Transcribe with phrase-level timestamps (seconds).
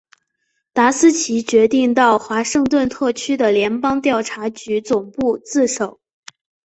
[0.73, 5.99] 达斯奇决定到华盛顿特区的联邦调查局总部自首。